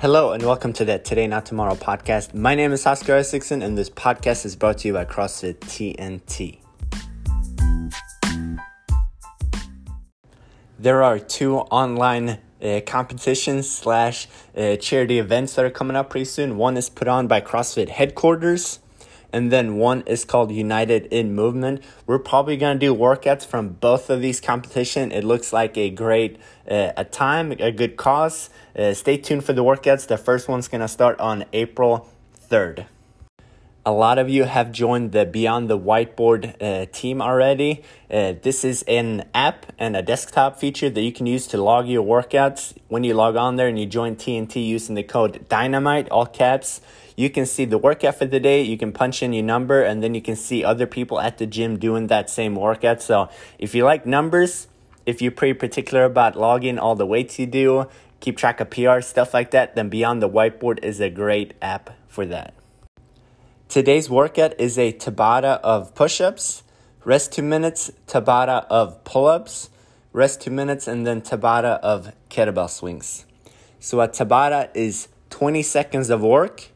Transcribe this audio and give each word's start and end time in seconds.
Hello 0.00 0.30
and 0.30 0.44
welcome 0.44 0.72
to 0.74 0.84
the 0.84 1.00
Today 1.00 1.26
Not 1.26 1.44
Tomorrow 1.44 1.74
podcast. 1.74 2.32
My 2.32 2.54
name 2.54 2.70
is 2.70 2.86
Oscar 2.86 3.16
Isaacson 3.16 3.62
and 3.62 3.76
this 3.76 3.90
podcast 3.90 4.46
is 4.46 4.54
brought 4.54 4.78
to 4.78 4.86
you 4.86 4.94
by 4.94 5.04
CrossFit 5.04 5.58
TNT. 5.58 6.60
There 10.78 11.02
are 11.02 11.18
two 11.18 11.56
online 11.56 12.38
uh, 12.62 12.80
competitions 12.86 13.68
slash 13.68 14.28
uh, 14.56 14.76
charity 14.76 15.18
events 15.18 15.56
that 15.56 15.64
are 15.64 15.70
coming 15.70 15.96
up 15.96 16.10
pretty 16.10 16.26
soon. 16.26 16.56
One 16.56 16.76
is 16.76 16.88
put 16.88 17.08
on 17.08 17.26
by 17.26 17.40
CrossFit 17.40 17.88
headquarters 17.88 18.78
and 19.32 19.52
then 19.52 19.76
one 19.76 20.02
is 20.06 20.24
called 20.24 20.50
United 20.50 21.06
in 21.06 21.34
Movement. 21.34 21.82
We're 22.06 22.18
probably 22.18 22.56
going 22.56 22.78
to 22.78 22.86
do 22.86 22.94
workouts 22.94 23.44
from 23.44 23.70
both 23.70 24.10
of 24.10 24.20
these 24.20 24.40
competition. 24.40 25.12
It 25.12 25.24
looks 25.24 25.52
like 25.52 25.76
a 25.76 25.90
great 25.90 26.38
uh, 26.70 26.92
a 26.96 27.04
time, 27.04 27.52
a 27.52 27.70
good 27.70 27.96
cause. 27.96 28.50
Uh, 28.76 28.94
stay 28.94 29.16
tuned 29.16 29.44
for 29.44 29.52
the 29.52 29.64
workouts. 29.64 30.06
The 30.06 30.18
first 30.18 30.48
one's 30.48 30.68
going 30.68 30.80
to 30.80 30.88
start 30.88 31.18
on 31.20 31.44
April 31.52 32.08
3rd. 32.50 32.86
A 33.86 33.92
lot 33.92 34.18
of 34.18 34.28
you 34.28 34.44
have 34.44 34.70
joined 34.70 35.12
the 35.12 35.24
Beyond 35.24 35.70
the 35.70 35.78
Whiteboard 35.78 36.60
uh, 36.60 36.84
team 36.92 37.22
already. 37.22 37.82
Uh, 38.10 38.34
this 38.42 38.62
is 38.62 38.82
an 38.82 39.26
app 39.32 39.72
and 39.78 39.96
a 39.96 40.02
desktop 40.02 40.60
feature 40.60 40.90
that 40.90 41.00
you 41.00 41.10
can 41.10 41.24
use 41.24 41.46
to 41.46 41.56
log 41.56 41.88
your 41.88 42.04
workouts. 42.04 42.76
When 42.88 43.02
you 43.02 43.14
log 43.14 43.36
on 43.36 43.56
there 43.56 43.66
and 43.66 43.78
you 43.78 43.86
join 43.86 44.16
TNT 44.16 44.66
using 44.66 44.94
the 44.94 45.02
code 45.02 45.48
DYNAMITE, 45.48 46.08
all 46.10 46.26
caps, 46.26 46.82
you 47.18 47.28
can 47.28 47.46
see 47.46 47.64
the 47.64 47.78
workout 47.78 48.14
for 48.14 48.26
the 48.26 48.38
day. 48.38 48.62
You 48.62 48.78
can 48.78 48.92
punch 48.92 49.24
in 49.24 49.32
your 49.32 49.42
number 49.42 49.82
and 49.82 50.04
then 50.04 50.14
you 50.14 50.22
can 50.22 50.36
see 50.36 50.62
other 50.62 50.86
people 50.86 51.18
at 51.18 51.38
the 51.38 51.46
gym 51.46 51.76
doing 51.76 52.06
that 52.06 52.30
same 52.30 52.54
workout. 52.54 53.02
So 53.02 53.28
if 53.58 53.74
you 53.74 53.84
like 53.84 54.06
numbers, 54.06 54.68
if 55.04 55.20
you're 55.20 55.32
pretty 55.32 55.54
particular 55.54 56.04
about 56.04 56.36
logging 56.36 56.78
all 56.78 56.94
the 56.94 57.04
weights 57.04 57.36
you 57.36 57.46
do, 57.46 57.88
keep 58.20 58.36
track 58.36 58.60
of 58.60 58.70
PR, 58.70 59.00
stuff 59.00 59.34
like 59.34 59.50
that, 59.50 59.74
then 59.74 59.88
Beyond 59.88 60.22
the 60.22 60.28
Whiteboard 60.28 60.84
is 60.84 61.00
a 61.00 61.10
great 61.10 61.54
app 61.60 61.90
for 62.06 62.24
that. 62.26 62.54
Today's 63.68 64.08
workout 64.08 64.54
is 64.60 64.78
a 64.78 64.92
Tabata 64.92 65.58
of 65.64 65.96
push 65.96 66.20
ups, 66.20 66.62
rest 67.04 67.32
two 67.32 67.42
minutes, 67.42 67.90
Tabata 68.06 68.64
of 68.70 69.02
pull 69.02 69.26
ups, 69.26 69.70
rest 70.12 70.40
two 70.40 70.52
minutes, 70.52 70.86
and 70.86 71.04
then 71.04 71.20
Tabata 71.22 71.80
of 71.80 72.12
kettlebell 72.30 72.70
swings. 72.70 73.26
So 73.80 74.00
a 74.00 74.06
Tabata 74.06 74.70
is 74.72 75.08
20 75.30 75.64
seconds 75.64 76.10
of 76.10 76.22
work, 76.22 76.68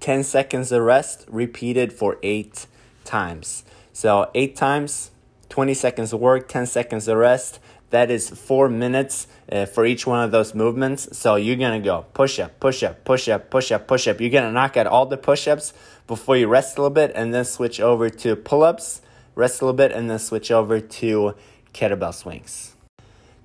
10 0.00 0.24
seconds 0.24 0.72
of 0.72 0.82
rest, 0.82 1.24
repeated 1.28 1.92
for 1.92 2.18
eight 2.22 2.66
times. 3.04 3.64
So 3.92 4.30
eight 4.34 4.56
times, 4.56 5.10
20 5.48 5.74
seconds 5.74 6.12
of 6.12 6.20
work, 6.20 6.48
10 6.48 6.66
seconds 6.66 7.08
of 7.08 7.16
rest. 7.16 7.58
That 7.90 8.10
is 8.10 8.28
four 8.28 8.68
minutes 8.68 9.26
uh, 9.50 9.64
for 9.64 9.86
each 9.86 10.06
one 10.06 10.22
of 10.22 10.30
those 10.30 10.54
movements. 10.54 11.16
So 11.16 11.36
you're 11.36 11.56
gonna 11.56 11.80
go 11.80 12.04
push 12.12 12.38
up, 12.38 12.60
push 12.60 12.82
up, 12.82 13.04
push 13.04 13.28
up, 13.28 13.50
push 13.50 13.72
up, 13.72 13.88
push 13.88 14.06
up. 14.06 14.20
You're 14.20 14.30
gonna 14.30 14.52
knock 14.52 14.76
out 14.76 14.86
all 14.86 15.06
the 15.06 15.16
push 15.16 15.48
ups 15.48 15.72
before 16.06 16.36
you 16.36 16.48
rest 16.48 16.76
a 16.76 16.82
little 16.82 16.94
bit 16.94 17.12
and 17.14 17.32
then 17.32 17.44
switch 17.44 17.80
over 17.80 18.10
to 18.10 18.36
pull 18.36 18.62
ups, 18.62 19.00
rest 19.34 19.62
a 19.62 19.64
little 19.64 19.76
bit, 19.76 19.90
and 19.92 20.10
then 20.10 20.18
switch 20.18 20.50
over 20.50 20.80
to 20.80 21.34
kettlebell 21.72 22.12
swings. 22.12 22.74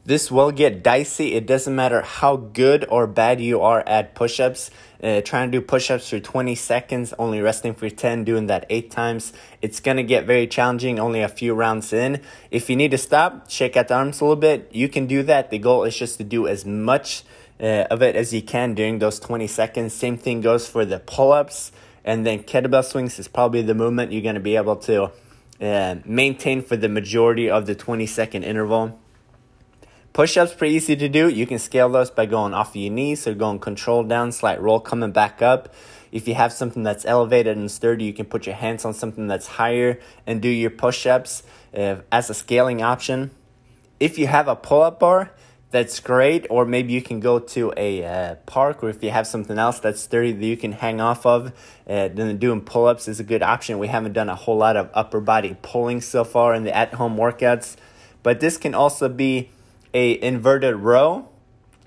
This 0.06 0.30
will 0.30 0.52
get 0.52 0.84
dicey. 0.84 1.34
It 1.34 1.48
doesn't 1.48 1.74
matter 1.74 2.02
how 2.02 2.36
good 2.36 2.86
or 2.90 3.08
bad 3.08 3.40
you 3.40 3.62
are 3.62 3.82
at 3.88 4.16
push 4.16 4.42
ups. 4.42 4.70
Uh, 5.04 5.20
trying 5.20 5.52
to 5.52 5.60
do 5.60 5.62
push 5.62 5.92
ups 5.92 6.10
for 6.10 6.20
20 6.20 6.56
seconds, 6.56 7.14
only 7.20 7.42
resting 7.42 7.74
for 7.74 7.90
10, 7.90 8.24
doing 8.24 8.48
that 8.48 8.66
eight 8.70 8.90
times. 8.90 9.34
It's 9.62 9.82
going 9.82 9.98
to 9.98 10.04
get 10.04 10.26
very 10.26 10.48
challenging 10.48 10.98
only 10.98 11.22
a 11.22 11.28
few 11.28 11.54
rounds 11.54 11.92
in. 11.92 12.22
If 12.52 12.70
you 12.70 12.78
need 12.78 12.92
to 12.92 12.98
stop, 12.98 13.50
shake 13.50 13.76
out 13.76 13.90
the 13.90 13.96
arms 13.96 14.22
a 14.22 14.24
little 14.24 14.38
bit, 14.38 14.70
you 14.72 14.88
can 14.88 15.06
do 15.06 15.22
that. 15.24 15.50
The 15.50 15.58
goal 15.58 15.84
is 15.84 15.98
just 15.98 16.20
to 16.20 16.24
do 16.24 16.48
as 16.48 16.66
much 16.66 17.24
uh, 17.60 17.86
of 17.92 18.02
it 18.02 18.16
as 18.16 18.34
you 18.34 18.42
can 18.42 18.76
during 18.76 19.00
those 19.00 19.20
20 19.20 19.46
seconds. 19.48 19.94
Same 19.94 20.18
thing 20.18 20.40
goes 20.40 20.70
for 20.70 20.86
the 20.86 21.00
pull 21.00 21.34
ups. 21.34 21.74
And 22.06 22.26
then 22.26 22.44
kettlebell 22.44 22.86
swings 22.86 23.20
is 23.20 23.28
probably 23.28 23.62
the 23.62 23.76
movement 23.76 24.14
you're 24.14 24.22
going 24.22 24.36
to 24.36 24.42
be 24.42 24.56
able 24.56 24.78
to 24.78 25.12
uh, 25.62 25.96
maintain 26.06 26.62
for 26.62 26.78
the 26.78 26.90
majority 26.90 27.50
of 27.50 27.66
the 27.66 27.76
20 27.76 28.06
second 28.06 28.44
interval. 28.44 29.00
Push 30.14 30.38
ups 30.38 30.54
pretty 30.54 30.76
easy 30.76 30.96
to 30.96 31.10
do. 31.10 31.28
You 31.28 31.48
can 31.48 31.58
scale 31.58 31.90
those 31.90 32.12
by 32.12 32.28
going 32.28 32.54
off 32.54 32.70
of 32.70 32.76
your 32.76 32.94
knees 32.94 33.26
or 33.26 33.34
going 33.34 33.58
control 33.58 34.04
down, 34.04 34.32
slight 34.32 34.62
roll 34.62 34.80
coming 34.80 35.12
back 35.12 35.42
up. 35.42 35.74
If 36.12 36.28
you 36.28 36.36
have 36.36 36.54
something 36.54 36.84
that's 36.84 37.04
elevated 37.04 37.58
and 37.58 37.72
sturdy, 37.72 38.06
you 38.06 38.14
can 38.14 38.28
put 38.28 38.46
your 38.46 38.54
hands 38.54 38.86
on 38.86 38.94
something 38.94 39.26
that's 39.26 39.48
higher 39.48 40.00
and 40.28 40.40
do 40.40 40.50
your 40.50 40.70
push 40.70 41.08
ups 41.08 41.42
uh, 41.76 41.96
as 42.12 42.30
a 42.30 42.36
scaling 42.36 42.84
option. 42.84 43.32
If 44.00 44.20
you 44.20 44.28
have 44.28 44.48
a 44.48 44.56
pull 44.56 44.84
up 44.84 45.00
bar, 45.00 45.32
that's 45.72 46.00
great. 46.00 46.46
Or 46.52 46.64
maybe 46.64 46.94
you 46.94 47.02
can 47.02 47.20
go 47.20 47.40
to 47.40 47.74
a 47.76 48.06
uh, 48.06 48.36
park, 48.46 48.84
or 48.84 48.90
if 48.90 49.02
you 49.04 49.10
have 49.10 49.26
something 49.26 49.58
else 49.58 49.80
that's 49.80 50.00
sturdy 50.00 50.32
that 50.32 50.46
you 50.46 50.58
can 50.58 50.74
hang 50.74 51.02
off 51.02 51.26
of, 51.26 51.48
uh, 51.88 52.10
then 52.10 52.38
doing 52.38 52.62
pull 52.62 52.86
ups 52.86 53.08
is 53.08 53.20
a 53.20 53.24
good 53.24 53.42
option. 53.42 53.80
We 53.80 53.88
haven't 53.88 54.14
done 54.14 54.30
a 54.30 54.36
whole 54.36 54.58
lot 54.58 54.78
of 54.78 54.92
upper 54.94 55.22
body 55.22 55.58
pulling 55.64 56.02
so 56.02 56.24
far 56.24 56.54
in 56.54 56.66
the 56.66 56.78
at 56.78 56.94
home 56.94 57.18
workouts, 57.18 57.78
but 58.22 58.42
this 58.42 58.58
can 58.58 58.76
also 58.76 59.10
be 59.10 59.50
a 59.94 60.22
inverted 60.22 60.76
row. 60.76 61.30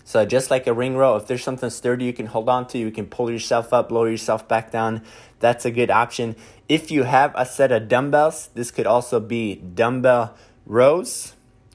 So 0.05 0.25
just 0.25 0.51
like 0.51 0.67
a 0.67 0.73
ring 0.73 0.97
row, 0.97 1.17
if 1.17 1.27
there's 1.27 1.43
something 1.43 1.69
sturdy 1.69 2.05
you 2.05 2.13
can 2.13 2.27
hold 2.27 2.49
on 2.49 2.69
to, 2.69 2.79
you 2.79 2.93
can 2.93 3.07
pull 3.07 3.31
yourself 3.31 3.73
up, 3.73 3.91
lower 3.91 4.09
yourself 4.09 4.47
back 4.47 4.71
down. 4.71 5.03
That's 5.41 5.65
a 5.65 5.71
good 5.71 5.91
option. 5.91 6.37
If 6.69 6.91
you 6.91 7.03
have 7.03 7.33
a 7.35 7.45
set 7.45 7.73
of 7.73 7.89
dumbbells, 7.89 8.51
this 8.55 8.71
could 8.71 8.87
also 8.87 9.19
be 9.19 9.57
dumbbell 9.57 10.37
rows. 10.65 11.35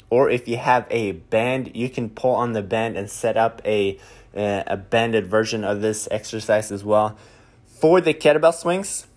Or 0.09 0.30
if 0.30 0.47
you 0.47 0.58
have 0.58 0.88
a 0.90 1.14
band, 1.14 1.75
you 1.75 1.90
can 1.90 2.09
pull 2.09 2.36
on 2.36 2.53
the 2.53 2.62
band 2.62 2.98
and 2.98 3.09
set 3.09 3.38
up 3.38 3.62
a, 3.66 3.98
uh, 4.36 4.63
a 4.68 4.78
banded 4.78 5.28
version 5.28 5.63
of 5.63 5.81
this 5.81 6.08
exercise 6.12 6.72
as 6.72 6.84
well. 6.84 7.18
For 7.66 8.00
the 8.00 8.13
kettlebell 8.13 8.53
swings, 8.53 9.08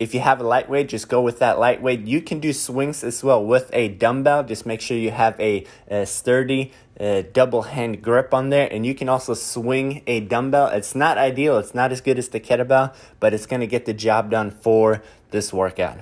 if 0.00 0.14
you 0.14 0.20
have 0.20 0.40
a 0.40 0.44
lightweight, 0.44 0.88
just 0.88 1.10
go 1.10 1.20
with 1.20 1.40
that 1.40 1.58
lightweight. 1.58 2.06
You 2.06 2.22
can 2.22 2.40
do 2.40 2.54
swings 2.54 3.04
as 3.04 3.22
well 3.22 3.44
with 3.44 3.68
a 3.74 3.88
dumbbell. 3.88 4.42
Just 4.44 4.64
make 4.64 4.80
sure 4.80 4.96
you 4.96 5.10
have 5.10 5.38
a, 5.38 5.66
a 5.88 6.06
sturdy 6.06 6.72
uh, 6.98 7.22
double 7.34 7.62
hand 7.62 8.00
grip 8.00 8.32
on 8.32 8.48
there. 8.48 8.66
And 8.72 8.86
you 8.86 8.94
can 8.94 9.10
also 9.10 9.34
swing 9.34 10.02
a 10.06 10.20
dumbbell. 10.20 10.68
It's 10.68 10.94
not 10.94 11.18
ideal, 11.18 11.58
it's 11.58 11.74
not 11.74 11.92
as 11.92 12.00
good 12.00 12.18
as 12.18 12.28
the 12.28 12.40
kettlebell, 12.40 12.94
but 13.20 13.34
it's 13.34 13.44
going 13.44 13.60
to 13.60 13.66
get 13.66 13.84
the 13.84 13.92
job 13.92 14.30
done 14.30 14.50
for 14.50 15.02
this 15.32 15.52
workout. 15.52 15.98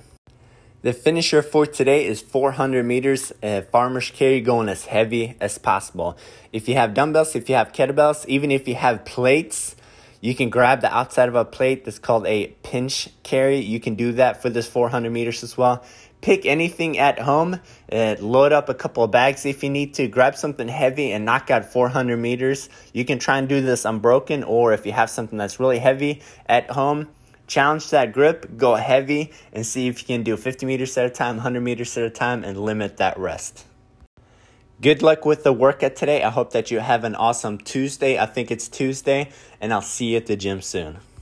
The 0.83 0.93
finisher 0.93 1.43
for 1.43 1.67
today 1.67 2.07
is 2.07 2.21
400 2.21 2.87
meters 2.87 3.33
uh, 3.43 3.63
farmer's 3.63 4.13
carry 4.13 4.41
going 4.41 4.69
as 4.69 4.85
heavy 4.85 5.37
as 5.41 5.59
possible. 5.59 6.17
If 6.53 6.69
you 6.69 6.77
have 6.77 6.95
dumbbells, 6.95 7.35
if 7.35 7.49
you 7.49 7.57
have 7.57 7.73
kettlebells, 7.73 8.25
even 8.27 8.53
if 8.53 8.69
you 8.69 8.77
have 8.77 9.05
plates, 9.05 9.75
you 10.21 10.35
can 10.35 10.51
grab 10.51 10.81
the 10.81 10.95
outside 10.95 11.29
of 11.29 11.35
a 11.35 11.45
plate 11.45 11.85
that's 11.85 11.99
called 11.99 12.27
a 12.27 12.49
pinch 12.63 13.09
carry. 13.23 13.59
You 13.59 13.81
can 13.81 13.95
do 13.95 14.13
that 14.13 14.43
for 14.43 14.51
this 14.51 14.67
400 14.67 15.11
meters 15.11 15.43
as 15.43 15.57
well. 15.57 15.85
Pick 16.21 16.47
anything 16.47 16.99
at 16.99 17.21
home, 17.21 17.61
uh, 17.93 18.17
load 18.19 18.53
up 18.53 18.69
a 18.69 18.75
couple 18.75 19.05
of 19.05 19.13
bags 19.13 19.47
if 19.47 19.63
you 19.63 19.71
need 19.71 19.95
to, 19.95 20.09
grab 20.09 20.35
something 20.35 20.67
heavy 20.67 21.13
and 21.13 21.25
knock 21.25 21.49
out 21.49 21.65
400 21.65 22.17
meters. 22.17 22.69
You 22.93 23.05
can 23.05 23.21
try 23.21 23.39
and 23.39 23.49
do 23.49 23.61
this 23.61 23.85
unbroken, 23.85 24.43
or 24.43 24.73
if 24.73 24.85
you 24.85 24.91
have 24.91 25.11
something 25.11 25.39
that's 25.39 25.61
really 25.61 25.79
heavy 25.79 26.21
at 26.47 26.71
home, 26.71 27.09
challenge 27.47 27.91
that 27.91 28.13
grip, 28.13 28.57
go 28.57 28.75
heavy, 28.75 29.31
and 29.53 29.65
see 29.65 29.87
if 29.87 30.03
you 30.03 30.07
can 30.09 30.25
do 30.25 30.37
50 30.37 30.67
meters 30.67 30.99
at 30.99 31.07
a 31.07 31.11
time, 31.11 31.37
100 31.37 31.61
meters 31.61 31.97
at 31.97 32.03
a 32.03 32.11
time, 32.11 32.43
and 32.43 32.59
limit 32.61 32.97
that 32.97 33.17
rest. 33.17 33.68
Good 34.81 35.03
luck 35.03 35.25
with 35.25 35.43
the 35.43 35.53
workout 35.53 35.97
today. 35.97 36.23
I 36.23 36.31
hope 36.31 36.53
that 36.53 36.71
you 36.71 36.79
have 36.79 37.03
an 37.03 37.17
awesome 37.17 37.59
Tuesday. 37.59 38.17
I 38.17 38.27
think 38.27 38.53
it's 38.53 38.69
Tuesday, 38.69 39.31
and 39.61 39.73
I'll 39.73 39.83
see 39.83 40.13
you 40.13 40.19
at 40.19 40.27
the 40.27 40.37
gym 40.37 40.63
soon. 40.63 40.99